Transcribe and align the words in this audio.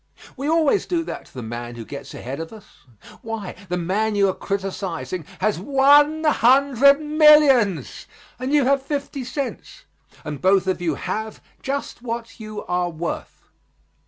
We 0.35 0.47
always 0.49 0.87
do 0.87 1.03
that 1.03 1.25
to 1.25 1.33
the 1.35 1.43
man 1.43 1.75
who 1.75 1.85
gets 1.85 2.15
ahead 2.15 2.39
of 2.39 2.51
us. 2.51 2.87
Why, 3.21 3.53
the 3.69 3.77
man 3.77 4.15
you 4.15 4.29
are 4.29 4.33
criticising 4.33 5.27
has 5.41 5.59
one 5.59 6.23
hundred 6.23 6.99
millions, 6.99 8.07
and 8.39 8.51
you 8.51 8.65
have 8.65 8.81
fifty 8.81 9.23
cents, 9.23 9.85
and 10.23 10.41
both 10.41 10.65
of 10.65 10.81
you 10.81 10.95
have 10.95 11.39
just 11.61 12.01
what 12.01 12.39
you 12.39 12.65
are 12.65 12.89
worth. 12.89 13.47